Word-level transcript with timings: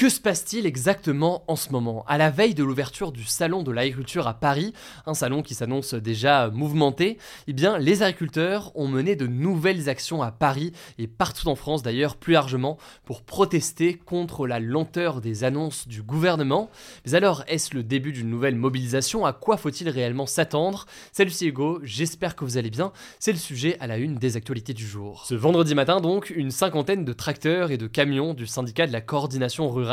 Que 0.00 0.08
se 0.08 0.18
passe-t-il 0.18 0.64
exactement 0.64 1.44
en 1.46 1.56
ce 1.56 1.72
moment? 1.72 2.06
À 2.08 2.16
la 2.16 2.30
veille 2.30 2.54
de 2.54 2.64
l'ouverture 2.64 3.12
du 3.12 3.24
salon 3.24 3.62
de 3.62 3.70
l'agriculture 3.70 4.26
à 4.28 4.32
Paris, 4.32 4.72
un 5.04 5.12
salon 5.12 5.42
qui 5.42 5.54
s'annonce 5.54 5.92
déjà 5.92 6.48
mouvementé, 6.48 7.18
eh 7.48 7.52
bien 7.52 7.76
les 7.76 8.02
agriculteurs 8.02 8.72
ont 8.76 8.88
mené 8.88 9.14
de 9.14 9.26
nouvelles 9.26 9.90
actions 9.90 10.22
à 10.22 10.32
Paris 10.32 10.72
et 10.96 11.06
partout 11.06 11.48
en 11.48 11.54
France 11.54 11.82
d'ailleurs 11.82 12.16
plus 12.16 12.32
largement 12.32 12.78
pour 13.04 13.20
protester 13.20 13.92
contre 13.98 14.46
la 14.46 14.58
lenteur 14.58 15.20
des 15.20 15.44
annonces 15.44 15.86
du 15.86 16.00
gouvernement. 16.00 16.70
Mais 17.04 17.14
alors 17.14 17.44
est-ce 17.46 17.74
le 17.74 17.82
début 17.82 18.12
d'une 18.12 18.30
nouvelle 18.30 18.56
mobilisation? 18.56 19.26
À 19.26 19.34
quoi 19.34 19.58
faut-il 19.58 19.90
réellement 19.90 20.24
s'attendre? 20.24 20.86
Salut 21.12 21.28
c'est 21.28 21.44
Hugo, 21.44 21.78
j'espère 21.82 22.36
que 22.36 22.46
vous 22.46 22.56
allez 22.56 22.70
bien. 22.70 22.92
C'est 23.18 23.32
le 23.32 23.38
sujet 23.38 23.76
à 23.80 23.86
la 23.86 23.98
une 23.98 24.14
des 24.14 24.38
actualités 24.38 24.72
du 24.72 24.86
jour. 24.86 25.26
Ce 25.26 25.34
vendredi 25.34 25.74
matin 25.74 26.00
donc, 26.00 26.30
une 26.34 26.52
cinquantaine 26.52 27.04
de 27.04 27.12
tracteurs 27.12 27.70
et 27.70 27.76
de 27.76 27.86
camions 27.86 28.32
du 28.32 28.46
syndicat 28.46 28.86
de 28.86 28.92
la 28.92 29.02
coordination 29.02 29.68
rurale 29.68 29.89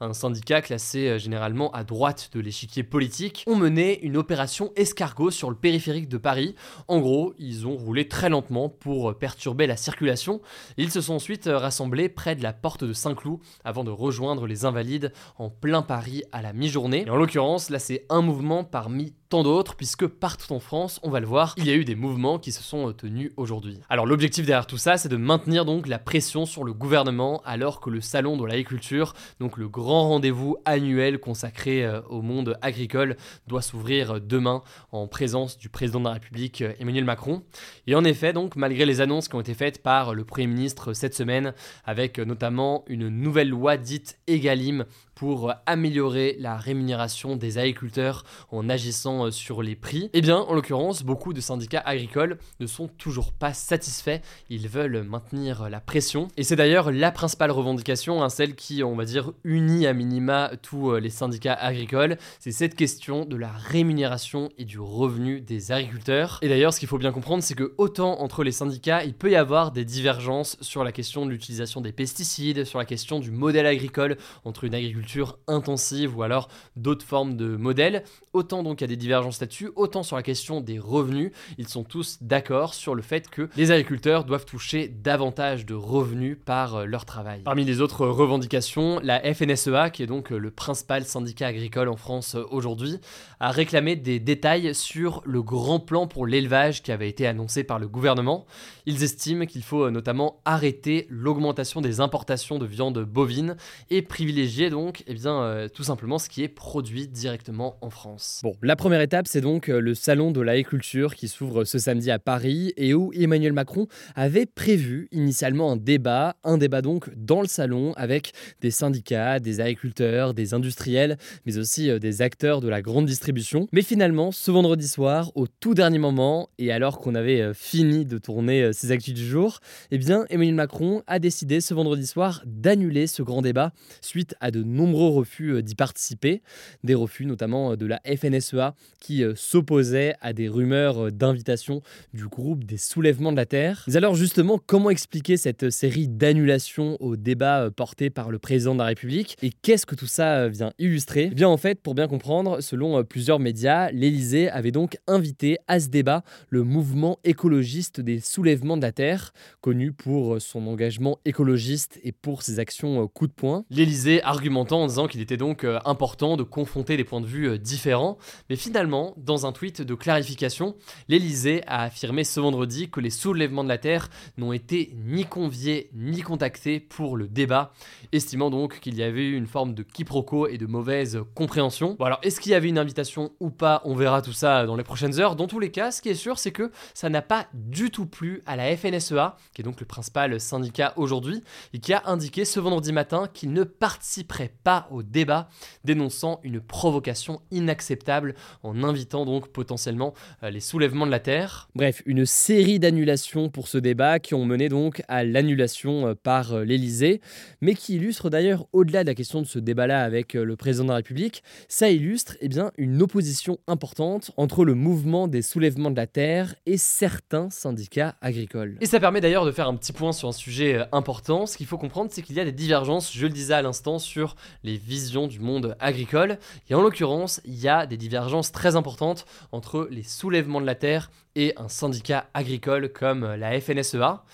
un 0.00 0.12
syndicat 0.12 0.60
classé 0.60 1.08
euh, 1.08 1.18
généralement 1.18 1.70
à 1.72 1.84
droite 1.84 2.30
de 2.32 2.40
l'échiquier 2.40 2.82
politique, 2.82 3.44
ont 3.46 3.56
mené 3.56 4.00
une 4.02 4.16
opération 4.16 4.72
escargot 4.76 5.30
sur 5.30 5.50
le 5.50 5.56
périphérique 5.56 6.08
de 6.08 6.18
Paris. 6.18 6.54
En 6.88 7.00
gros, 7.00 7.34
ils 7.38 7.66
ont 7.66 7.76
roulé 7.76 8.08
très 8.08 8.28
lentement 8.28 8.68
pour 8.68 9.10
euh, 9.10 9.14
perturber 9.14 9.66
la 9.66 9.76
circulation. 9.76 10.40
Ils 10.76 10.90
se 10.90 11.00
sont 11.00 11.14
ensuite 11.14 11.46
euh, 11.46 11.58
rassemblés 11.58 12.08
près 12.08 12.36
de 12.36 12.42
la 12.42 12.52
porte 12.52 12.84
de 12.84 12.92
Saint-Cloud 12.92 13.38
avant 13.64 13.84
de 13.84 13.90
rejoindre 13.90 14.46
les 14.46 14.64
Invalides 14.64 15.12
en 15.38 15.50
plein 15.50 15.82
Paris 15.82 16.22
à 16.32 16.42
la 16.42 16.52
mi-journée. 16.52 17.04
Et 17.06 17.10
en 17.10 17.16
l'occurrence, 17.16 17.70
là 17.70 17.78
c'est 17.78 18.06
un 18.10 18.22
mouvement 18.22 18.64
parmi 18.64 19.14
tant 19.28 19.42
d'autres, 19.42 19.74
puisque 19.74 20.06
partout 20.06 20.52
en 20.52 20.60
France, 20.60 21.00
on 21.02 21.10
va 21.10 21.20
le 21.20 21.26
voir, 21.26 21.54
il 21.56 21.66
y 21.66 21.70
a 21.70 21.74
eu 21.74 21.84
des 21.84 21.94
mouvements 21.94 22.38
qui 22.38 22.52
se 22.52 22.62
sont 22.62 22.92
tenus 22.92 23.32
aujourd'hui. 23.36 23.80
Alors 23.88 24.06
l'objectif 24.06 24.46
derrière 24.46 24.66
tout 24.66 24.78
ça, 24.78 24.96
c'est 24.96 25.08
de 25.08 25.16
maintenir 25.16 25.64
donc 25.64 25.86
la 25.88 25.98
pression 25.98 26.46
sur 26.46 26.64
le 26.64 26.72
gouvernement 26.72 27.42
alors 27.44 27.80
que 27.80 27.90
le 27.90 28.00
salon 28.00 28.36
de 28.36 28.44
l'agriculture, 28.44 29.14
donc 29.40 29.56
le 29.56 29.68
grand 29.68 30.08
rendez-vous 30.08 30.56
annuel 30.64 31.18
consacré 31.18 31.84
euh, 31.84 32.00
au 32.08 32.22
monde 32.22 32.58
agricole, 32.62 33.16
doit 33.46 33.62
s'ouvrir 33.62 34.20
demain 34.20 34.62
en 34.92 35.06
présence 35.08 35.58
du 35.58 35.68
président 35.68 36.00
de 36.00 36.04
la 36.04 36.12
République 36.14 36.62
euh, 36.62 36.72
Emmanuel 36.78 37.04
Macron. 37.04 37.42
Et 37.86 37.94
en 37.94 38.04
effet, 38.04 38.32
donc 38.32 38.56
malgré 38.56 38.86
les 38.86 39.00
annonces 39.00 39.28
qui 39.28 39.34
ont 39.34 39.40
été 39.40 39.54
faites 39.54 39.82
par 39.82 40.14
le 40.14 40.24
Premier 40.24 40.46
ministre 40.46 40.92
cette 40.92 41.14
semaine, 41.14 41.54
avec 41.84 42.18
notamment 42.18 42.84
une 42.86 43.08
nouvelle 43.08 43.48
loi 43.48 43.76
dite 43.76 44.18
Egalim 44.26 44.84
pour 45.14 45.54
améliorer 45.64 46.36
la 46.38 46.56
rémunération 46.56 47.36
des 47.36 47.58
agriculteurs 47.58 48.24
en 48.50 48.68
agissant 48.68 49.15
euh, 49.24 49.30
sur 49.30 49.62
les 49.62 49.74
prix, 49.74 50.10
eh 50.12 50.20
bien, 50.20 50.36
en 50.36 50.54
l'occurrence, 50.54 51.02
beaucoup 51.02 51.32
de 51.32 51.40
syndicats 51.40 51.82
agricoles 51.84 52.38
ne 52.60 52.66
sont 52.66 52.88
toujours 52.88 53.32
pas 53.32 53.54
satisfaits. 53.54 54.20
Ils 54.50 54.68
veulent 54.68 55.02
maintenir 55.02 55.68
la 55.70 55.80
pression. 55.80 56.28
Et 56.36 56.42
c'est 56.42 56.56
d'ailleurs 56.56 56.92
la 56.92 57.10
principale 57.10 57.50
revendication, 57.50 58.22
hein, 58.22 58.28
celle 58.28 58.54
qui, 58.54 58.82
on 58.82 58.94
va 58.94 59.04
dire, 59.04 59.32
unit 59.44 59.86
à 59.86 59.92
minima 59.92 60.50
tous 60.62 60.90
euh, 60.90 61.00
les 61.00 61.10
syndicats 61.10 61.54
agricoles. 61.54 62.18
C'est 62.38 62.52
cette 62.52 62.74
question 62.74 63.24
de 63.24 63.36
la 63.36 63.50
rémunération 63.50 64.50
et 64.58 64.64
du 64.64 64.78
revenu 64.78 65.40
des 65.40 65.72
agriculteurs. 65.72 66.38
Et 66.42 66.48
d'ailleurs, 66.48 66.74
ce 66.74 66.78
qu'il 66.78 66.88
faut 66.88 66.98
bien 66.98 67.12
comprendre, 67.12 67.42
c'est 67.42 67.54
que 67.54 67.74
autant 67.78 68.20
entre 68.20 68.44
les 68.44 68.52
syndicats, 68.52 69.04
il 69.04 69.14
peut 69.14 69.30
y 69.30 69.36
avoir 69.36 69.72
des 69.72 69.84
divergences 69.84 70.56
sur 70.60 70.84
la 70.84 70.92
question 70.92 71.26
de 71.26 71.30
l'utilisation 71.30 71.80
des 71.80 71.92
pesticides, 71.92 72.64
sur 72.64 72.78
la 72.78 72.84
question 72.84 73.20
du 73.20 73.30
modèle 73.30 73.66
agricole 73.66 74.16
entre 74.44 74.64
une 74.64 74.74
agriculture 74.74 75.38
intensive 75.46 76.16
ou 76.16 76.22
alors 76.22 76.48
d'autres 76.76 77.04
formes 77.04 77.36
de 77.36 77.56
modèles. 77.56 78.04
Autant 78.32 78.62
donc 78.62 78.80
il 78.80 78.84
y 78.84 78.84
a 78.84 78.88
des 78.88 78.96
divergences 79.06 79.40
là-dessus, 79.40 79.70
autant 79.76 80.02
sur 80.02 80.16
la 80.16 80.22
question 80.22 80.60
des 80.60 80.78
revenus, 80.78 81.30
ils 81.58 81.68
sont 81.68 81.84
tous 81.84 82.18
d'accord 82.20 82.74
sur 82.74 82.94
le 82.94 83.02
fait 83.02 83.30
que 83.30 83.48
les 83.56 83.70
agriculteurs 83.70 84.24
doivent 84.24 84.44
toucher 84.44 84.88
davantage 84.88 85.64
de 85.64 85.74
revenus 85.74 86.36
par 86.44 86.74
euh, 86.74 86.84
leur 86.84 87.04
travail. 87.04 87.42
Parmi 87.44 87.64
les 87.64 87.80
autres 87.80 88.06
revendications, 88.06 88.98
la 89.02 89.20
FNSEA, 89.32 89.90
qui 89.90 90.02
est 90.02 90.06
donc 90.06 90.32
euh, 90.32 90.38
le 90.38 90.50
principal 90.50 91.04
syndicat 91.04 91.46
agricole 91.46 91.88
en 91.88 91.96
France 91.96 92.34
euh, 92.34 92.42
aujourd'hui, 92.50 92.98
a 93.38 93.50
réclamé 93.50 93.94
des 93.94 94.18
détails 94.18 94.74
sur 94.74 95.22
le 95.24 95.42
grand 95.42 95.78
plan 95.78 96.08
pour 96.08 96.26
l'élevage 96.26 96.82
qui 96.82 96.90
avait 96.90 97.08
été 97.08 97.26
annoncé 97.26 97.62
par 97.62 97.78
le 97.78 97.86
gouvernement. 97.86 98.46
Ils 98.86 99.04
estiment 99.04 99.46
qu'il 99.46 99.62
faut 99.62 99.90
notamment 99.90 100.40
arrêter 100.44 101.06
l'augmentation 101.10 101.80
des 101.80 102.00
importations 102.00 102.58
de 102.58 102.66
viande 102.66 102.98
bovine 103.04 103.56
et 103.90 104.02
privilégier 104.02 104.70
donc 104.70 105.04
eh 105.06 105.14
bien, 105.14 105.68
tout 105.74 105.82
simplement 105.82 106.18
ce 106.18 106.28
qui 106.28 106.42
est 106.42 106.48
produit 106.48 107.08
directement 107.08 107.76
en 107.80 107.90
France. 107.90 108.40
Bon, 108.42 108.56
la 108.62 108.76
première 108.76 108.95
étape, 109.00 109.26
c'est 109.28 109.40
donc 109.40 109.68
euh, 109.68 109.80
le 109.80 109.94
salon 109.94 110.30
de 110.30 110.40
l'agriculture 110.40 111.14
qui 111.14 111.28
s'ouvre 111.28 111.64
ce 111.64 111.78
samedi 111.78 112.10
à 112.10 112.18
Paris 112.18 112.72
et 112.76 112.94
où 112.94 113.12
Emmanuel 113.14 113.52
Macron 113.52 113.86
avait 114.14 114.46
prévu 114.46 115.08
initialement 115.12 115.72
un 115.72 115.76
débat, 115.76 116.36
un 116.44 116.58
débat 116.58 116.82
donc 116.82 117.10
dans 117.16 117.40
le 117.40 117.48
salon 117.48 117.92
avec 117.96 118.32
des 118.60 118.70
syndicats, 118.70 119.40
des 119.40 119.60
agriculteurs, 119.60 120.34
des 120.34 120.54
industriels, 120.54 121.16
mais 121.44 121.58
aussi 121.58 121.90
euh, 121.90 121.98
des 121.98 122.22
acteurs 122.22 122.60
de 122.60 122.68
la 122.68 122.82
grande 122.82 123.06
distribution. 123.06 123.68
Mais 123.72 123.82
finalement, 123.82 124.32
ce 124.32 124.50
vendredi 124.50 124.88
soir, 124.88 125.32
au 125.34 125.46
tout 125.46 125.74
dernier 125.74 125.98
moment, 125.98 126.48
et 126.58 126.72
alors 126.72 126.98
qu'on 126.98 127.14
avait 127.14 127.52
fini 127.54 128.04
de 128.04 128.18
tourner 128.18 128.72
ses 128.72 128.90
actus 128.90 129.14
du 129.14 129.26
jour, 129.26 129.60
eh 129.90 129.98
bien, 129.98 130.24
Emmanuel 130.30 130.54
Macron 130.54 131.02
a 131.06 131.18
décidé 131.18 131.60
ce 131.60 131.74
vendredi 131.74 132.06
soir 132.06 132.42
d'annuler 132.44 133.06
ce 133.06 133.22
grand 133.22 133.42
débat 133.42 133.72
suite 134.00 134.34
à 134.40 134.50
de 134.50 134.62
nombreux 134.62 135.08
refus 135.08 135.54
euh, 135.54 135.62
d'y 135.62 135.74
participer, 135.74 136.42
des 136.84 136.94
refus 136.94 137.26
notamment 137.26 137.72
euh, 137.72 137.76
de 137.76 137.86
la 137.86 138.00
FNSEA 138.04 138.74
qui 139.00 139.22
euh, 139.22 139.34
s'opposait 139.34 140.14
à 140.20 140.32
des 140.32 140.48
rumeurs 140.48 141.12
d'invitation 141.12 141.82
du 142.14 142.26
groupe 142.26 142.64
des 142.64 142.76
soulèvements 142.76 143.32
de 143.32 143.36
la 143.36 143.46
Terre. 143.46 143.84
Mais 143.86 143.96
alors 143.96 144.14
justement, 144.14 144.60
comment 144.64 144.90
expliquer 144.90 145.36
cette 145.36 145.70
série 145.70 146.08
d'annulations 146.08 146.96
au 147.00 147.16
débat 147.16 147.70
porté 147.70 148.10
par 148.10 148.30
le 148.30 148.38
président 148.38 148.74
de 148.74 148.80
la 148.80 148.86
République? 148.86 149.36
Et 149.42 149.50
qu'est-ce 149.50 149.86
que 149.86 149.94
tout 149.94 150.06
ça 150.06 150.48
vient 150.48 150.72
illustrer? 150.78 151.28
Eh 151.32 151.34
bien 151.34 151.48
en 151.48 151.56
fait, 151.56 151.80
pour 151.80 151.94
bien 151.94 152.08
comprendre, 152.08 152.60
selon 152.60 153.02
plusieurs 153.04 153.38
médias, 153.38 153.90
l'Élysée 153.90 154.48
avait 154.50 154.72
donc 154.72 154.98
invité 155.06 155.58
à 155.68 155.80
ce 155.80 155.88
débat 155.88 156.22
le 156.48 156.62
mouvement 156.62 157.18
écologiste 157.24 158.00
des 158.00 158.20
soulèvements 158.20 158.76
de 158.76 158.82
la 158.82 158.92
Terre, 158.92 159.32
connu 159.60 159.92
pour 159.92 160.40
son 160.40 160.66
engagement 160.66 161.18
écologiste 161.24 161.98
et 162.02 162.12
pour 162.12 162.42
ses 162.42 162.58
actions 162.58 163.06
coup 163.08 163.26
de 163.26 163.32
poing. 163.32 163.64
L'Élysée 163.70 164.22
argumente 164.22 164.72
en 164.72 164.86
disant 164.86 165.06
qu'il 165.06 165.20
était 165.20 165.36
donc 165.36 165.64
euh, 165.64 165.78
important 165.84 166.36
de 166.36 166.42
confronter 166.42 166.96
des 166.96 167.04
points 167.04 167.20
de 167.20 167.26
vue 167.26 167.48
euh, 167.48 167.58
différents. 167.58 168.18
Mais 168.50 168.56
finalement, 168.56 168.75
dans 169.16 169.46
un 169.46 169.52
tweet 169.52 169.80
de 169.80 169.94
clarification, 169.94 170.76
l'Elysée 171.08 171.62
a 171.66 171.84
affirmé 171.84 172.24
ce 172.24 172.40
vendredi 172.40 172.90
que 172.90 173.00
les 173.00 173.08
soulèvements 173.08 173.64
de 173.64 173.70
la 173.70 173.78
Terre 173.78 174.10
n'ont 174.36 174.52
été 174.52 174.94
ni 175.06 175.24
conviés 175.24 175.88
ni 175.94 176.20
contactés 176.20 176.78
pour 176.78 177.16
le 177.16 177.26
débat, 177.26 177.72
estimant 178.12 178.50
donc 178.50 178.80
qu'il 178.80 178.94
y 178.96 179.02
avait 179.02 179.24
eu 179.24 179.34
une 179.34 179.46
forme 179.46 179.72
de 179.72 179.82
quiproquo 179.82 180.46
et 180.46 180.58
de 180.58 180.66
mauvaise 180.66 181.20
compréhension. 181.34 181.96
Bon 181.98 182.04
alors, 182.04 182.18
est-ce 182.22 182.38
qu'il 182.38 182.52
y 182.52 182.54
avait 182.54 182.68
une 182.68 182.76
invitation 182.76 183.32
ou 183.40 183.48
pas? 183.48 183.80
On 183.86 183.94
verra 183.94 184.20
tout 184.20 184.34
ça 184.34 184.66
dans 184.66 184.76
les 184.76 184.84
prochaines 184.84 185.18
heures. 185.20 185.36
Dans 185.36 185.46
tous 185.46 185.58
les 185.58 185.70
cas, 185.70 185.90
ce 185.90 186.02
qui 186.02 186.10
est 186.10 186.14
sûr, 186.14 186.38
c'est 186.38 186.52
que 186.52 186.70
ça 186.92 187.08
n'a 187.08 187.22
pas 187.22 187.46
du 187.54 187.90
tout 187.90 188.04
plu 188.04 188.42
à 188.44 188.56
la 188.56 188.76
FNSEA, 188.76 189.36
qui 189.54 189.62
est 189.62 189.64
donc 189.64 189.80
le 189.80 189.86
principal 189.86 190.38
syndicat 190.38 190.92
aujourd'hui, 190.96 191.42
et 191.72 191.78
qui 191.78 191.94
a 191.94 192.02
indiqué 192.04 192.44
ce 192.44 192.60
vendredi 192.60 192.92
matin 192.92 193.26
qu'il 193.32 193.54
ne 193.54 193.64
participerait 193.64 194.52
pas 194.64 194.86
au 194.90 195.02
débat, 195.02 195.48
dénonçant 195.84 196.40
une 196.42 196.60
provocation 196.60 197.40
inacceptable 197.50 198.34
en 198.66 198.82
invitant 198.82 199.24
donc 199.24 199.48
potentiellement 199.48 200.14
euh, 200.42 200.50
les 200.50 200.60
soulèvements 200.60 201.06
de 201.06 201.10
la 201.10 201.20
Terre. 201.20 201.68
Bref, 201.74 202.02
une 202.06 202.26
série 202.26 202.78
d'annulations 202.78 203.48
pour 203.48 203.68
ce 203.68 203.78
débat 203.78 204.18
qui 204.18 204.34
ont 204.34 204.44
mené 204.44 204.68
donc 204.68 205.02
à 205.08 205.24
l'annulation 205.24 206.08
euh, 206.08 206.14
par 206.14 206.52
euh, 206.52 206.64
l'Elysée, 206.64 207.20
mais 207.60 207.74
qui 207.74 207.96
illustre 207.96 208.30
d'ailleurs 208.30 208.66
au-delà 208.72 209.02
de 209.02 209.08
la 209.08 209.14
question 209.14 209.40
de 209.40 209.46
ce 209.46 209.58
débat-là 209.58 210.02
avec 210.02 210.34
le 210.34 210.56
président 210.56 210.84
de 210.84 210.90
la 210.90 210.96
République, 210.96 211.42
ça 211.68 211.90
illustre 211.90 212.36
eh 212.40 212.48
bien, 212.48 212.72
une 212.76 213.02
opposition 213.02 213.58
importante 213.66 214.30
entre 214.36 214.64
le 214.64 214.74
mouvement 214.74 215.28
des 215.28 215.42
soulèvements 215.42 215.90
de 215.90 215.96
la 215.96 216.06
Terre 216.06 216.54
et 216.66 216.76
certains 216.76 217.50
syndicats 217.50 218.16
agricoles. 218.20 218.76
Et 218.80 218.86
ça 218.86 219.00
permet 219.00 219.20
d'ailleurs 219.20 219.46
de 219.46 219.52
faire 219.52 219.68
un 219.68 219.76
petit 219.76 219.92
point 219.92 220.12
sur 220.12 220.28
un 220.28 220.32
sujet 220.32 220.86
important. 220.92 221.46
Ce 221.46 221.56
qu'il 221.56 221.66
faut 221.66 221.78
comprendre, 221.78 222.10
c'est 222.12 222.22
qu'il 222.22 222.36
y 222.36 222.40
a 222.40 222.44
des 222.44 222.52
divergences, 222.52 223.12
je 223.12 223.26
le 223.26 223.32
disais 223.32 223.54
à 223.54 223.62
l'instant, 223.62 223.98
sur 223.98 224.36
les 224.62 224.76
visions 224.76 225.26
du 225.26 225.40
monde 225.40 225.76
agricole. 225.80 226.38
Et 226.68 226.74
en 226.74 226.82
l'occurrence, 226.82 227.40
il 227.44 227.58
y 227.58 227.68
a 227.68 227.86
des 227.86 227.96
divergences 227.96 228.50
très 228.56 228.74
importantes 228.74 229.26
entre 229.52 229.86
les 229.90 230.02
soulèvements 230.02 230.62
de 230.62 230.66
la 230.66 230.74
terre 230.74 231.10
et 231.36 231.52
un 231.58 231.68
syndicat 231.68 232.26
agricole 232.32 232.90
comme 232.90 233.34
la 233.34 233.60
FNSEA. 233.60 234.24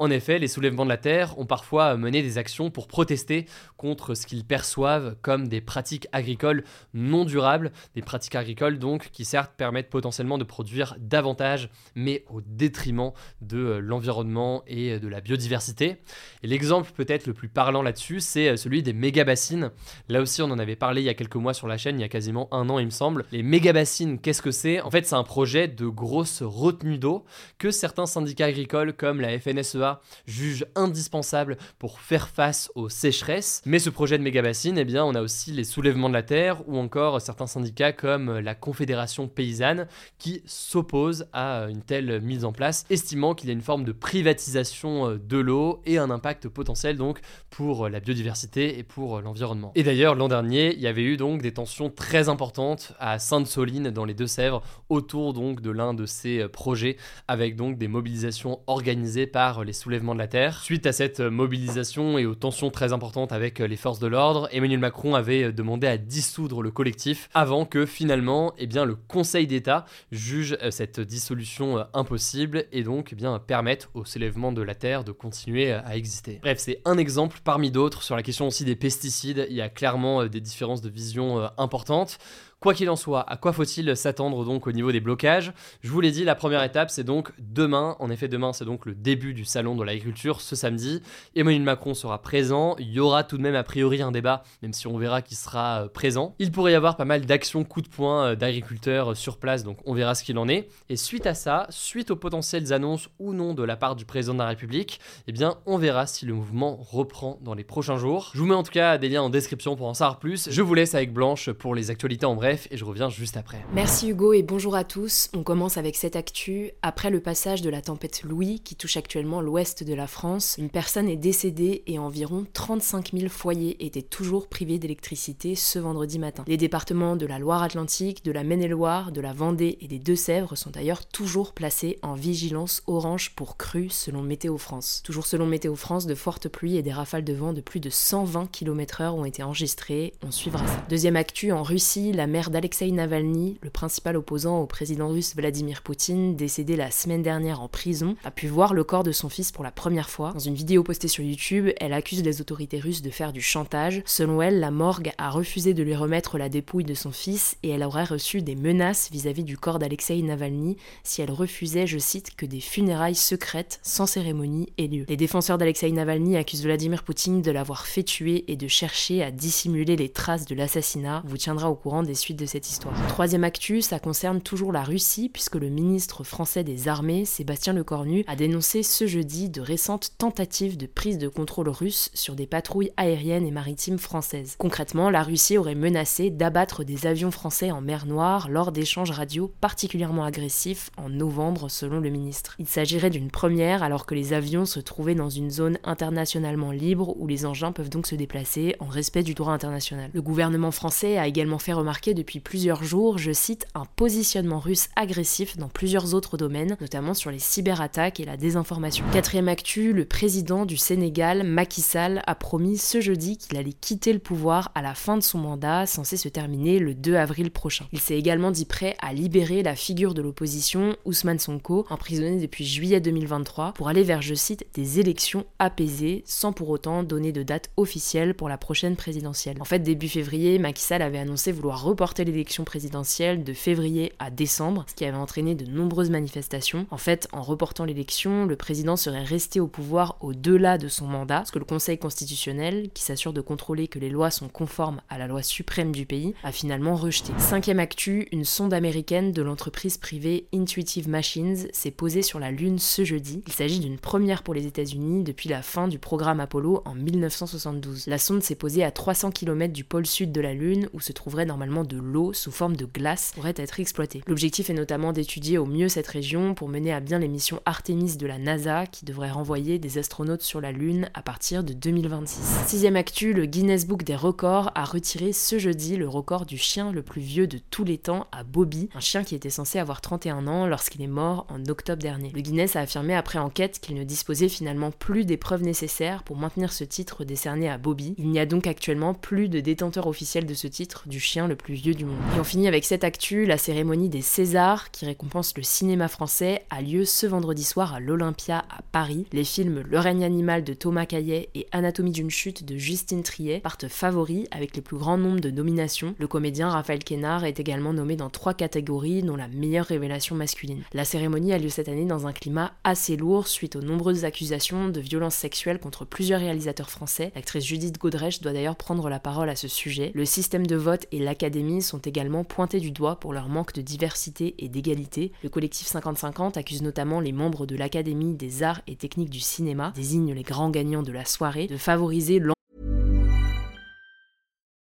En 0.00 0.10
effet, 0.10 0.38
les 0.38 0.48
soulèvements 0.48 0.86
de 0.86 0.88
la 0.88 0.96
Terre 0.96 1.38
ont 1.38 1.44
parfois 1.44 1.94
mené 1.98 2.22
des 2.22 2.38
actions 2.38 2.70
pour 2.70 2.88
protester 2.88 3.44
contre 3.76 4.14
ce 4.14 4.26
qu'ils 4.26 4.46
perçoivent 4.46 5.14
comme 5.20 5.46
des 5.46 5.60
pratiques 5.60 6.08
agricoles 6.10 6.64
non 6.94 7.26
durables, 7.26 7.70
des 7.94 8.00
pratiques 8.00 8.34
agricoles 8.34 8.78
donc 8.78 9.10
qui 9.12 9.26
certes 9.26 9.52
permettent 9.58 9.90
potentiellement 9.90 10.38
de 10.38 10.44
produire 10.44 10.96
davantage, 10.98 11.68
mais 11.94 12.24
au 12.30 12.40
détriment 12.40 13.12
de 13.42 13.58
euh, 13.58 13.80
l'environnement 13.80 14.62
et 14.66 14.98
de 14.98 15.06
la 15.06 15.20
biodiversité. 15.20 15.98
Et 16.42 16.46
l'exemple 16.46 16.92
peut-être 16.92 17.26
le 17.26 17.34
plus 17.34 17.50
parlant 17.50 17.82
là-dessus, 17.82 18.20
c'est 18.20 18.48
euh, 18.48 18.56
celui 18.56 18.82
des 18.82 18.94
méga-bassines. 18.94 19.70
Là 20.08 20.22
aussi, 20.22 20.40
on 20.40 20.50
en 20.50 20.58
avait 20.58 20.76
parlé 20.76 21.02
il 21.02 21.04
y 21.04 21.10
a 21.10 21.14
quelques 21.14 21.36
mois 21.36 21.52
sur 21.52 21.68
la 21.68 21.76
chaîne, 21.76 21.98
il 21.98 22.00
y 22.00 22.06
a 22.06 22.08
quasiment 22.08 22.48
un 22.54 22.70
an 22.70 22.78
il 22.78 22.86
me 22.86 22.90
semble. 22.90 23.26
Les 23.32 23.42
méga-bassines, 23.42 24.18
qu'est-ce 24.18 24.40
que 24.40 24.50
c'est? 24.50 24.80
En 24.80 24.90
fait, 24.90 25.06
c'est 25.06 25.16
un 25.16 25.24
projet 25.24 25.68
de 25.68 25.86
grosse 25.88 26.40
retenue 26.42 26.96
d'eau 26.96 27.26
que 27.58 27.70
certains 27.70 28.06
syndicats 28.06 28.46
agricoles 28.46 28.94
comme 28.94 29.20
la 29.20 29.38
FNSEA 29.38 29.89
juge 30.26 30.66
indispensable 30.74 31.56
pour 31.78 32.00
faire 32.00 32.28
face 32.28 32.70
aux 32.74 32.88
sécheresses. 32.88 33.62
Mais 33.66 33.78
ce 33.78 33.90
projet 33.90 34.18
de 34.18 34.22
méga 34.22 34.42
bassine, 34.42 34.78
eh 34.78 34.84
bien, 34.84 35.04
on 35.04 35.14
a 35.14 35.22
aussi 35.22 35.52
les 35.52 35.64
soulèvements 35.64 36.08
de 36.08 36.14
la 36.14 36.22
terre 36.22 36.68
ou 36.68 36.78
encore 36.78 37.20
certains 37.20 37.46
syndicats 37.46 37.92
comme 37.92 38.38
la 38.38 38.54
Confédération 38.54 39.28
paysanne 39.28 39.86
qui 40.18 40.42
s'opposent 40.46 41.26
à 41.32 41.66
une 41.68 41.82
telle 41.82 42.20
mise 42.20 42.44
en 42.44 42.52
place, 42.52 42.84
estimant 42.90 43.34
qu'il 43.34 43.48
y 43.48 43.50
a 43.50 43.54
une 43.54 43.60
forme 43.60 43.84
de 43.84 43.92
privatisation 43.92 45.10
euh, 45.10 45.18
de 45.18 45.38
l'eau 45.38 45.80
et 45.86 45.98
un 45.98 46.10
impact 46.10 46.48
potentiel 46.48 46.96
donc 46.96 47.20
pour 47.50 47.88
la 47.88 48.00
biodiversité 48.00 48.78
et 48.78 48.82
pour 48.82 49.20
l'environnement. 49.20 49.72
Et 49.74 49.82
d'ailleurs, 49.82 50.14
l'an 50.14 50.28
dernier, 50.28 50.74
il 50.74 50.80
y 50.80 50.86
avait 50.86 51.02
eu 51.02 51.16
donc 51.16 51.42
des 51.42 51.52
tensions 51.52 51.90
très 51.90 52.28
importantes 52.28 52.92
à 52.98 53.18
Sainte-Soline 53.18 53.90
dans 53.90 54.04
les 54.04 54.14
Deux-Sèvres 54.14 54.62
autour 54.88 55.32
donc 55.32 55.60
de 55.60 55.70
l'un 55.70 55.94
de 55.94 56.06
ces 56.06 56.48
projets 56.48 56.96
avec 57.28 57.56
donc 57.56 57.78
des 57.78 57.88
mobilisations 57.88 58.60
organisées 58.66 59.26
par 59.26 59.64
les 59.64 59.72
soulèvements 59.80 60.14
de 60.14 60.20
la 60.20 60.28
Terre. 60.28 60.62
Suite 60.62 60.86
à 60.86 60.92
cette 60.92 61.20
mobilisation 61.20 62.18
et 62.18 62.26
aux 62.26 62.34
tensions 62.34 62.70
très 62.70 62.92
importantes 62.92 63.32
avec 63.32 63.58
les 63.58 63.76
forces 63.76 63.98
de 63.98 64.06
l'ordre, 64.06 64.48
Emmanuel 64.52 64.78
Macron 64.78 65.14
avait 65.14 65.52
demandé 65.52 65.86
à 65.86 65.96
dissoudre 65.96 66.62
le 66.62 66.70
collectif 66.70 67.28
avant 67.34 67.64
que 67.64 67.86
finalement 67.86 68.52
eh 68.58 68.66
bien, 68.66 68.84
le 68.84 68.94
Conseil 68.94 69.46
d'État 69.46 69.86
juge 70.12 70.56
euh, 70.62 70.70
cette 70.70 71.00
dissolution 71.00 71.78
euh, 71.78 71.84
impossible 71.94 72.66
et 72.72 72.82
donc 72.82 73.10
eh 73.12 73.16
bien, 73.16 73.38
permette 73.38 73.88
au 73.94 74.04
soulèvement 74.04 74.52
de 74.52 74.62
la 74.62 74.74
Terre 74.74 75.04
de 75.04 75.12
continuer 75.12 75.72
à 75.72 75.96
exister. 75.96 76.38
Bref, 76.42 76.58
c'est 76.58 76.80
un 76.84 76.98
exemple 76.98 77.38
parmi 77.42 77.70
d'autres 77.70 78.02
sur 78.02 78.16
la 78.16 78.22
question 78.22 78.46
aussi 78.46 78.64
des 78.64 78.76
pesticides. 78.76 79.46
Il 79.48 79.56
y 79.56 79.62
a 79.62 79.68
clairement 79.68 80.22
euh, 80.22 80.28
des 80.28 80.40
différences 80.40 80.82
de 80.82 80.90
vision 80.90 81.50
importantes. 81.58 82.18
Quoi 82.60 82.74
qu'il 82.74 82.90
en 82.90 82.96
soit, 82.96 83.22
à 83.22 83.38
quoi 83.38 83.54
faut-il 83.54 83.96
s'attendre 83.96 84.44
donc 84.44 84.66
au 84.66 84.72
niveau 84.72 84.92
des 84.92 85.00
blocages? 85.00 85.54
Je 85.80 85.88
vous 85.88 86.02
l'ai 86.02 86.10
dit, 86.10 86.24
la 86.24 86.34
première 86.34 86.62
étape 86.62 86.90
c'est 86.90 87.04
donc 87.04 87.32
demain. 87.38 87.96
En 88.00 88.10
effet, 88.10 88.28
demain 88.28 88.52
c'est 88.52 88.66
donc 88.66 88.84
le 88.84 88.94
début 88.94 89.32
du 89.32 89.46
salon 89.46 89.74
de 89.74 89.82
l'agriculture 89.82 90.42
ce 90.42 90.54
samedi. 90.54 91.00
Emmanuel 91.34 91.62
Macron 91.62 91.94
sera 91.94 92.20
présent. 92.20 92.76
Il 92.78 92.90
y 92.90 93.00
aura 93.00 93.24
tout 93.24 93.38
de 93.38 93.42
même 93.42 93.54
a 93.54 93.62
priori 93.62 94.02
un 94.02 94.10
débat, 94.12 94.42
même 94.60 94.74
si 94.74 94.86
on 94.86 94.98
verra 94.98 95.22
qu'il 95.22 95.38
sera 95.38 95.84
euh, 95.84 95.88
présent. 95.88 96.34
Il 96.38 96.52
pourrait 96.52 96.72
y 96.72 96.74
avoir 96.74 96.98
pas 96.98 97.06
mal 97.06 97.24
d'actions 97.24 97.64
coup 97.64 97.80
de 97.80 97.88
poing 97.88 98.26
euh, 98.26 98.36
d'agriculteurs 98.36 99.12
euh, 99.12 99.14
sur 99.14 99.38
place, 99.38 99.64
donc 99.64 99.78
on 99.86 99.94
verra 99.94 100.14
ce 100.14 100.22
qu'il 100.22 100.36
en 100.36 100.46
est. 100.46 100.68
Et 100.90 100.96
suite 100.96 101.26
à 101.26 101.32
ça, 101.32 101.66
suite 101.70 102.10
aux 102.10 102.16
potentielles 102.16 102.74
annonces 102.74 103.08
ou 103.18 103.32
non 103.32 103.54
de 103.54 103.62
la 103.62 103.76
part 103.76 103.96
du 103.96 104.04
président 104.04 104.34
de 104.34 104.40
la 104.40 104.48
République, 104.48 105.00
eh 105.28 105.32
bien 105.32 105.56
on 105.64 105.78
verra 105.78 106.06
si 106.06 106.26
le 106.26 106.34
mouvement 106.34 106.76
reprend 106.76 107.38
dans 107.40 107.54
les 107.54 107.64
prochains 107.64 107.96
jours. 107.96 108.32
Je 108.34 108.38
vous 108.38 108.46
mets 108.46 108.54
en 108.54 108.64
tout 108.64 108.72
cas 108.72 108.98
des 108.98 109.08
liens 109.08 109.22
en 109.22 109.30
description 109.30 109.76
pour 109.76 109.86
en 109.86 109.94
savoir 109.94 110.18
plus. 110.18 110.50
Je 110.50 110.60
vous 110.60 110.74
laisse 110.74 110.94
avec 110.94 111.14
Blanche 111.14 111.50
pour 111.52 111.74
les 111.74 111.90
actualités 111.90 112.26
en 112.26 112.34
bref 112.34 112.49
et 112.70 112.76
je 112.76 112.84
reviens 112.84 113.10
juste 113.10 113.36
après. 113.36 113.64
Merci 113.72 114.10
Hugo 114.10 114.32
et 114.32 114.42
bonjour 114.42 114.74
à 114.74 114.84
tous. 114.84 115.30
On 115.34 115.42
commence 115.42 115.76
avec 115.76 115.96
cette 115.96 116.16
actu. 116.16 116.72
Après 116.82 117.10
le 117.10 117.20
passage 117.20 117.62
de 117.62 117.70
la 117.70 117.82
tempête 117.82 118.22
Louis 118.22 118.60
qui 118.60 118.74
touche 118.74 118.96
actuellement 118.96 119.40
l'ouest 119.40 119.84
de 119.84 119.94
la 119.94 120.06
France, 120.06 120.56
une 120.58 120.70
personne 120.70 121.08
est 121.08 121.16
décédée 121.16 121.82
et 121.86 121.98
environ 121.98 122.46
35 122.52 123.12
000 123.12 123.28
foyers 123.28 123.84
étaient 123.84 124.02
toujours 124.02 124.48
privés 124.48 124.78
d'électricité 124.78 125.54
ce 125.54 125.78
vendredi 125.78 126.18
matin. 126.18 126.44
Les 126.46 126.56
départements 126.56 127.16
de 127.16 127.26
la 127.26 127.38
Loire-Atlantique, 127.38 128.24
de 128.24 128.32
la 128.32 128.42
Maine-et-Loire, 128.42 129.12
de 129.12 129.20
la 129.20 129.32
Vendée 129.32 129.78
et 129.80 129.88
des 129.88 129.98
Deux-Sèvres 129.98 130.56
sont 130.56 130.70
d'ailleurs 130.70 131.06
toujours 131.06 131.52
placés 131.52 131.98
en 132.02 132.14
vigilance 132.14 132.82
orange 132.86 133.34
pour 133.36 133.56
crue 133.56 133.90
selon 133.90 134.22
Météo 134.22 134.58
France. 134.58 135.02
Toujours 135.04 135.26
selon 135.26 135.46
Météo 135.46 135.74
France, 135.76 136.06
de 136.06 136.14
fortes 136.14 136.48
pluies 136.48 136.76
et 136.76 136.82
des 136.82 136.92
rafales 136.92 137.24
de 137.24 137.32
vent 137.32 137.52
de 137.52 137.60
plus 137.60 137.80
de 137.80 137.90
120 137.90 138.50
km/h 138.50 139.10
ont 139.10 139.24
été 139.24 139.42
enregistrées. 139.42 140.14
On 140.26 140.30
suivra 140.30 140.66
ça. 140.66 140.82
Deuxième 140.88 141.16
actu, 141.16 141.52
en 141.52 141.62
Russie, 141.62 142.12
la 142.12 142.26
mer 142.26 142.39
d'Alexei 142.48 142.90
Navalny, 142.90 143.58
le 143.60 143.68
principal 143.68 144.16
opposant 144.16 144.62
au 144.62 144.66
président 144.66 145.08
russe 145.08 145.36
Vladimir 145.36 145.82
Poutine, 145.82 146.36
décédé 146.36 146.76
la 146.76 146.90
semaine 146.90 147.22
dernière 147.22 147.60
en 147.60 147.68
prison, 147.68 148.16
a 148.24 148.30
pu 148.30 148.46
voir 148.46 148.72
le 148.72 148.84
corps 148.84 149.04
de 149.04 149.12
son 149.12 149.28
fils 149.28 149.52
pour 149.52 149.62
la 149.62 149.70
première 149.70 150.08
fois. 150.08 150.32
Dans 150.32 150.38
une 150.38 150.54
vidéo 150.54 150.82
postée 150.82 151.08
sur 151.08 151.22
YouTube, 151.22 151.68
elle 151.78 151.92
accuse 151.92 152.22
les 152.22 152.40
autorités 152.40 152.78
russes 152.78 153.02
de 153.02 153.10
faire 153.10 153.34
du 153.34 153.42
chantage. 153.42 154.02
Selon 154.06 154.40
elle, 154.40 154.60
la 154.60 154.70
morgue 154.70 155.12
a 155.18 155.28
refusé 155.28 155.74
de 155.74 155.82
lui 155.82 155.94
remettre 155.94 156.38
la 156.38 156.48
dépouille 156.48 156.84
de 156.84 156.94
son 156.94 157.10
fils 157.10 157.58
et 157.62 157.68
elle 157.68 157.82
aurait 157.82 158.04
reçu 158.04 158.40
des 158.40 158.54
menaces 158.54 159.10
vis-à-vis 159.10 159.44
du 159.44 159.58
corps 159.58 159.78
d'Alexei 159.78 160.22
Navalny 160.22 160.78
si 161.02 161.20
elle 161.20 161.32
refusait, 161.32 161.86
je 161.86 161.98
cite, 161.98 162.36
que 162.36 162.46
des 162.46 162.60
funérailles 162.60 163.14
secrètes, 163.14 163.80
sans 163.82 164.06
cérémonie, 164.06 164.72
aient 164.78 164.86
lieu. 164.86 165.04
Les 165.08 165.16
défenseurs 165.16 165.58
d'Alexei 165.58 165.90
Navalny 165.90 166.36
accusent 166.36 166.62
Vladimir 166.62 167.02
Poutine 167.02 167.42
de 167.42 167.50
l'avoir 167.50 167.86
fait 167.86 168.04
tuer 168.04 168.44
et 168.48 168.56
de 168.56 168.68
chercher 168.68 169.22
à 169.22 169.30
dissimuler 169.30 169.96
les 169.96 170.08
traces 170.08 170.46
de 170.46 170.54
l'assassinat. 170.54 171.22
Vous 171.26 171.36
tiendra 171.36 171.70
au 171.70 171.74
courant 171.74 172.02
des 172.02 172.14
suites 172.14 172.29
de 172.34 172.46
cette 172.46 172.68
histoire. 172.68 172.94
Troisième 173.08 173.44
actu, 173.44 173.82
ça 173.82 173.98
concerne 173.98 174.40
toujours 174.40 174.72
la 174.72 174.82
Russie, 174.82 175.28
puisque 175.28 175.56
le 175.56 175.68
ministre 175.68 176.24
français 176.24 176.64
des 176.64 176.88
Armées, 176.88 177.24
Sébastien 177.24 177.72
Lecornu, 177.72 178.24
a 178.26 178.36
dénoncé 178.36 178.82
ce 178.82 179.06
jeudi 179.06 179.48
de 179.48 179.60
récentes 179.60 180.12
tentatives 180.18 180.76
de 180.76 180.86
prise 180.86 181.18
de 181.18 181.28
contrôle 181.28 181.68
russe 181.68 182.10
sur 182.14 182.34
des 182.34 182.46
patrouilles 182.46 182.92
aériennes 182.96 183.46
et 183.46 183.50
maritimes 183.50 183.98
françaises. 183.98 184.56
Concrètement, 184.58 185.10
la 185.10 185.22
Russie 185.22 185.58
aurait 185.58 185.74
menacé 185.74 186.30
d'abattre 186.30 186.84
des 186.84 187.06
avions 187.06 187.30
français 187.30 187.70
en 187.70 187.80
mer 187.80 188.06
Noire 188.06 188.48
lors 188.48 188.72
d'échanges 188.72 189.10
radio 189.10 189.52
particulièrement 189.60 190.24
agressifs 190.24 190.90
en 190.96 191.08
novembre, 191.08 191.68
selon 191.68 192.00
le 192.00 192.10
ministre. 192.10 192.56
Il 192.58 192.68
s'agirait 192.68 193.10
d'une 193.10 193.30
première 193.30 193.82
alors 193.82 194.06
que 194.06 194.14
les 194.14 194.32
avions 194.32 194.66
se 194.66 194.80
trouvaient 194.80 195.14
dans 195.14 195.30
une 195.30 195.50
zone 195.50 195.78
internationalement 195.84 196.72
libre 196.72 197.14
où 197.18 197.26
les 197.26 197.46
engins 197.46 197.72
peuvent 197.72 197.90
donc 197.90 198.06
se 198.06 198.14
déplacer 198.14 198.76
en 198.80 198.86
respect 198.86 199.22
du 199.22 199.34
droit 199.34 199.52
international. 199.52 200.10
Le 200.12 200.22
gouvernement 200.22 200.70
français 200.70 201.18
a 201.18 201.26
également 201.26 201.58
fait 201.58 201.72
remarquer 201.72 202.14
depuis 202.20 202.40
plusieurs 202.40 202.84
jours, 202.84 203.16
je 203.16 203.32
cite, 203.32 203.66
un 203.74 203.86
positionnement 203.96 204.58
russe 204.58 204.90
agressif 204.94 205.56
dans 205.56 205.70
plusieurs 205.70 206.12
autres 206.12 206.36
domaines, 206.36 206.76
notamment 206.78 207.14
sur 207.14 207.30
les 207.30 207.38
cyberattaques 207.38 208.20
et 208.20 208.26
la 208.26 208.36
désinformation. 208.36 209.06
Quatrième 209.10 209.48
actu, 209.48 209.94
le 209.94 210.04
président 210.04 210.66
du 210.66 210.76
Sénégal, 210.76 211.44
Macky 211.44 211.80
Sall, 211.80 212.22
a 212.26 212.34
promis 212.34 212.76
ce 212.76 213.00
jeudi 213.00 213.38
qu'il 213.38 213.56
allait 213.56 213.72
quitter 213.72 214.12
le 214.12 214.18
pouvoir 214.18 214.70
à 214.74 214.82
la 214.82 214.94
fin 214.94 215.16
de 215.16 215.22
son 215.22 215.38
mandat, 215.38 215.86
censé 215.86 216.18
se 216.18 216.28
terminer 216.28 216.78
le 216.78 216.92
2 216.92 217.14
avril 217.14 217.50
prochain. 217.50 217.86
Il 217.90 218.00
s'est 218.00 218.18
également 218.18 218.50
dit 218.50 218.66
prêt 218.66 218.96
à 219.00 219.14
libérer 219.14 219.62
la 219.62 219.74
figure 219.74 220.12
de 220.12 220.20
l'opposition, 220.20 220.96
Ousmane 221.06 221.38
Sonko, 221.38 221.86
emprisonné 221.88 222.38
depuis 222.38 222.66
juillet 222.66 223.00
2023, 223.00 223.72
pour 223.72 223.88
aller 223.88 224.02
vers, 224.02 224.20
je 224.20 224.34
cite, 224.34 224.66
des 224.74 225.00
élections 225.00 225.46
apaisées, 225.58 226.22
sans 226.26 226.52
pour 226.52 226.68
autant 226.68 227.02
donner 227.02 227.32
de 227.32 227.42
date 227.42 227.70
officielle 227.78 228.34
pour 228.34 228.50
la 228.50 228.58
prochaine 228.58 228.96
présidentielle. 228.96 229.56
En 229.60 229.64
fait, 229.64 229.78
début 229.78 230.08
février, 230.08 230.58
Macky 230.58 230.82
Sall 230.82 231.00
avait 231.00 231.18
annoncé 231.18 231.50
vouloir 231.50 231.80
l'élection 232.18 232.64
présidentielle 232.64 233.44
de 233.44 233.52
février 233.52 234.12
à 234.18 234.30
décembre, 234.30 234.84
ce 234.88 234.94
qui 234.94 235.04
avait 235.04 235.16
entraîné 235.16 235.54
de 235.54 235.66
nombreuses 235.66 236.10
manifestations. 236.10 236.86
En 236.90 236.96
fait, 236.96 237.28
en 237.32 237.42
reportant 237.42 237.84
l'élection, 237.84 238.46
le 238.46 238.56
président 238.56 238.96
serait 238.96 239.22
resté 239.22 239.60
au 239.60 239.66
pouvoir 239.66 240.16
au-delà 240.20 240.78
de 240.78 240.88
son 240.88 241.06
mandat, 241.06 241.44
ce 241.44 241.52
que 241.52 241.58
le 241.58 241.64
Conseil 241.64 241.98
constitutionnel, 241.98 242.88
qui 242.94 243.02
s'assure 243.02 243.32
de 243.32 243.40
contrôler 243.40 243.86
que 243.86 243.98
les 243.98 244.08
lois 244.08 244.30
sont 244.30 244.48
conformes 244.48 245.02
à 245.08 245.18
la 245.18 245.26
loi 245.26 245.42
suprême 245.42 245.92
du 245.92 246.06
pays, 246.06 246.34
a 246.42 246.52
finalement 246.52 246.96
rejeté. 246.96 247.32
Cinquième 247.38 247.80
actu, 247.80 248.28
une 248.32 248.44
sonde 248.44 248.72
américaine 248.72 249.32
de 249.32 249.42
l'entreprise 249.42 249.98
privée 249.98 250.46
Intuitive 250.54 251.08
Machines 251.08 251.68
s'est 251.72 251.90
posée 251.90 252.22
sur 252.22 252.38
la 252.38 252.50
Lune 252.50 252.78
ce 252.78 253.04
jeudi. 253.04 253.42
Il 253.46 253.52
s'agit 253.52 253.80
d'une 253.80 253.98
première 253.98 254.42
pour 254.42 254.54
les 254.54 254.66
États-Unis 254.66 255.22
depuis 255.22 255.48
la 255.50 255.62
fin 255.62 255.86
du 255.86 255.98
programme 255.98 256.40
Apollo 256.40 256.82
en 256.86 256.94
1972. 256.94 258.06
La 258.06 258.18
sonde 258.18 258.42
s'est 258.42 258.54
posée 258.54 258.84
à 258.84 258.90
300 258.90 259.32
km 259.32 259.72
du 259.72 259.84
pôle 259.84 260.06
sud 260.06 260.32
de 260.32 260.40
la 260.40 260.54
Lune, 260.54 260.88
où 260.94 261.00
se 261.00 261.12
trouverait 261.12 261.44
normalement 261.44 261.84
de 261.90 261.98
l'eau 261.98 262.32
sous 262.32 262.52
forme 262.52 262.76
de 262.76 262.86
glace 262.86 263.32
pourrait 263.34 263.54
être 263.56 263.80
exploitée. 263.80 264.22
L'objectif 264.26 264.70
est 264.70 264.74
notamment 264.74 265.12
d'étudier 265.12 265.58
au 265.58 265.66
mieux 265.66 265.88
cette 265.88 266.06
région 266.06 266.54
pour 266.54 266.68
mener 266.68 266.92
à 266.92 267.00
bien 267.00 267.18
les 267.18 267.28
missions 267.28 267.60
Artemis 267.66 268.16
de 268.16 268.26
la 268.26 268.38
NASA 268.38 268.86
qui 268.86 269.04
devrait 269.04 269.30
renvoyer 269.30 269.78
des 269.78 269.98
astronautes 269.98 270.42
sur 270.42 270.60
la 270.60 270.70
Lune 270.70 271.10
à 271.14 271.22
partir 271.22 271.64
de 271.64 271.72
2026. 271.72 272.66
Sixième 272.66 272.96
actu, 272.96 273.32
le 273.32 273.46
Guinness 273.46 273.86
Book 273.86 274.04
des 274.04 274.14
records 274.14 274.70
a 274.74 274.84
retiré 274.84 275.32
ce 275.32 275.58
jeudi 275.58 275.96
le 275.96 276.08
record 276.08 276.46
du 276.46 276.56
chien 276.56 276.92
le 276.92 277.02
plus 277.02 277.20
vieux 277.20 277.48
de 277.48 277.58
tous 277.58 277.84
les 277.84 277.98
temps 277.98 278.28
à 278.30 278.44
Bobby, 278.44 278.88
un 278.94 279.00
chien 279.00 279.24
qui 279.24 279.34
était 279.34 279.50
censé 279.50 279.80
avoir 279.80 280.00
31 280.00 280.46
ans 280.46 280.66
lorsqu'il 280.66 281.02
est 281.02 281.08
mort 281.08 281.46
en 281.48 281.64
octobre 281.66 282.02
dernier. 282.02 282.30
Le 282.34 282.40
Guinness 282.40 282.76
a 282.76 282.80
affirmé 282.80 283.14
après 283.14 283.40
enquête 283.40 283.80
qu'il 283.80 283.96
ne 283.96 284.04
disposait 284.04 284.48
finalement 284.48 284.92
plus 284.92 285.24
des 285.24 285.36
preuves 285.36 285.64
nécessaires 285.64 286.22
pour 286.22 286.36
maintenir 286.36 286.72
ce 286.72 286.84
titre 286.84 287.24
décerné 287.24 287.68
à 287.68 287.78
Bobby. 287.78 288.14
Il 288.16 288.28
n'y 288.28 288.38
a 288.38 288.46
donc 288.46 288.68
actuellement 288.68 289.14
plus 289.14 289.48
de 289.48 289.58
détenteur 289.58 290.06
officiel 290.06 290.46
de 290.46 290.54
ce 290.54 290.68
titre 290.68 291.08
du 291.08 291.18
chien 291.18 291.48
le 291.48 291.56
plus 291.56 291.79
du 291.80 292.04
monde. 292.04 292.16
Et 292.36 292.40
on 292.40 292.44
finit 292.44 292.68
avec 292.68 292.84
cette 292.84 293.04
actu, 293.04 293.46
la 293.46 293.56
cérémonie 293.56 294.10
des 294.10 294.20
Césars, 294.20 294.90
qui 294.90 295.06
récompense 295.06 295.56
le 295.56 295.62
cinéma 295.62 296.08
français, 296.08 296.62
a 296.68 296.82
lieu 296.82 297.04
ce 297.04 297.26
vendredi 297.26 297.64
soir 297.64 297.94
à 297.94 298.00
l'Olympia 298.00 298.58
à 298.68 298.82
Paris. 298.92 299.26
Les 299.32 299.44
films 299.44 299.82
Le 299.88 299.98
règne 299.98 300.24
animal 300.24 300.62
de 300.62 300.74
Thomas 300.74 301.06
Caillet 301.06 301.48
et 301.54 301.66
Anatomie 301.72 302.10
d'une 302.10 302.30
chute 302.30 302.64
de 302.64 302.76
Justine 302.76 303.22
Triet 303.22 303.60
partent 303.60 303.88
favoris 303.88 304.46
avec 304.50 304.76
les 304.76 304.82
plus 304.82 304.98
grands 304.98 305.16
nombres 305.16 305.40
de 305.40 305.50
nominations. 305.50 306.14
Le 306.18 306.26
comédien 306.26 306.68
Raphaël 306.68 307.02
Quénard 307.02 307.44
est 307.44 307.60
également 307.60 307.94
nommé 307.94 308.16
dans 308.16 308.30
trois 308.30 308.54
catégories, 308.54 309.22
dont 309.22 309.36
la 309.36 309.48
meilleure 309.48 309.86
révélation 309.86 310.36
masculine. 310.36 310.82
La 310.92 311.06
cérémonie 311.06 311.54
a 311.54 311.58
lieu 311.58 311.70
cette 311.70 311.88
année 311.88 312.04
dans 312.04 312.26
un 312.26 312.32
climat 312.32 312.72
assez 312.84 313.16
lourd 313.16 313.48
suite 313.48 313.76
aux 313.76 313.82
nombreuses 313.82 314.26
accusations 314.26 314.88
de 314.88 315.00
violences 315.00 315.34
sexuelles 315.34 315.80
contre 315.80 316.04
plusieurs 316.04 316.40
réalisateurs 316.40 316.90
français. 316.90 317.32
L'actrice 317.34 317.64
Judith 317.64 317.98
Godrèche 317.98 318.40
doit 318.42 318.52
d'ailleurs 318.52 318.76
prendre 318.76 319.08
la 319.08 319.18
parole 319.18 319.48
à 319.48 319.56
ce 319.56 319.68
sujet. 319.68 320.12
Le 320.14 320.24
système 320.26 320.66
de 320.66 320.76
vote 320.76 321.06
et 321.12 321.18
l'académie 321.18 321.69
sont 321.78 322.00
également 322.00 322.42
pointés 322.42 322.80
du 322.80 322.90
doigt 322.90 323.20
pour 323.20 323.32
leur 323.32 323.48
manque 323.48 323.72
de 323.72 323.82
diversité 323.82 324.56
et 324.58 324.68
d'égalité. 324.68 325.30
Le 325.44 325.48
collectif 325.48 325.86
50-50 325.86 326.58
accuse 326.58 326.82
notamment 326.82 327.20
les 327.20 327.32
membres 327.32 327.66
de 327.66 327.76
l'Académie 327.76 328.34
des 328.34 328.64
arts 328.64 328.82
et 328.88 328.96
techniques 328.96 329.30
du 329.30 329.38
cinéma, 329.38 329.92
désigne 329.94 330.34
les 330.34 330.42
grands 330.42 330.70
gagnants 330.70 331.04
de 331.04 331.12
la 331.12 331.24
soirée, 331.24 331.68
de 331.68 331.76
favoriser 331.76 332.42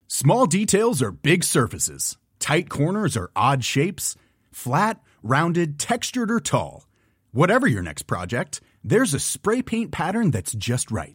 Small 0.08 0.46
details 0.46 1.02
are 1.02 1.10
big 1.10 1.42
surfaces. 1.42 2.16
Tight 2.38 2.68
corners 2.68 3.16
are 3.16 3.30
odd 3.34 3.64
shapes. 3.64 4.14
Flat, 4.52 5.00
rounded, 5.22 5.78
textured, 5.78 6.30
or 6.30 6.40
tall. 6.40 6.86
Whatever 7.32 7.66
your 7.66 7.82
next 7.82 8.02
project, 8.02 8.60
there's 8.84 9.14
a 9.14 9.18
spray 9.18 9.62
paint 9.62 9.90
pattern 9.90 10.30
that's 10.30 10.52
just 10.52 10.90
right. 10.90 11.14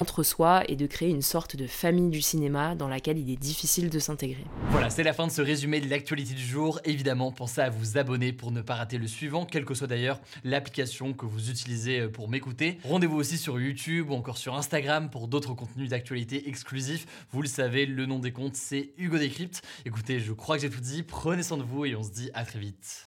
entre 0.00 0.22
soi 0.22 0.62
et 0.68 0.76
de 0.76 0.86
créer 0.86 1.10
une 1.10 1.22
sorte 1.22 1.56
de 1.56 1.66
famille 1.66 2.10
du 2.10 2.22
cinéma 2.22 2.74
dans 2.74 2.88
laquelle 2.88 3.18
il 3.18 3.30
est 3.30 3.36
difficile 3.36 3.90
de 3.90 3.98
s'intégrer. 3.98 4.44
Voilà, 4.70 4.90
c'est 4.90 5.02
la 5.02 5.12
fin 5.12 5.26
de 5.26 5.32
ce 5.32 5.42
résumé 5.42 5.80
de 5.80 5.88
l'actualité 5.88 6.34
du 6.34 6.44
jour. 6.44 6.80
Évidemment, 6.84 7.32
pensez 7.32 7.60
à 7.60 7.70
vous 7.70 7.98
abonner 7.98 8.32
pour 8.32 8.52
ne 8.52 8.60
pas 8.60 8.74
rater 8.74 8.98
le 8.98 9.06
suivant, 9.06 9.44
quelle 9.44 9.64
que 9.64 9.74
soit 9.74 9.86
d'ailleurs 9.86 10.20
l'application 10.44 11.12
que 11.12 11.26
vous 11.26 11.50
utilisez 11.50 12.00
euh, 12.00 12.08
pour 12.08 12.28
m'écouter. 12.28 12.78
Rendez-vous 12.84 13.16
aussi 13.16 13.38
sur 13.38 13.60
YouTube 13.60 14.10
ou 14.10 14.14
encore 14.14 14.38
sur 14.38 14.54
Instagram 14.54 15.10
pour 15.10 15.28
d'autres 15.28 15.54
contenus 15.54 15.90
d'actualité 15.90 16.48
exclusifs. 16.48 17.06
Vous 17.32 17.42
le 17.42 17.48
savez, 17.48 17.86
le 17.86 18.06
nom 18.06 18.18
des 18.18 18.32
comptes, 18.32 18.56
c'est 18.56 18.90
Hugo 18.98 19.18
Décrypte. 19.18 19.62
Écoutez, 19.84 20.20
je 20.20 20.32
crois 20.32 20.56
que 20.56 20.62
j'ai 20.62 20.70
tout 20.70 20.80
dit. 20.80 21.02
Prenez 21.02 21.42
soin 21.42 21.58
de 21.58 21.62
vous 21.62 21.84
et 21.84 21.94
on 21.96 22.02
se 22.02 22.10
dit 22.10 22.30
à 22.34 22.44
très 22.44 22.58
vite. 22.58 23.07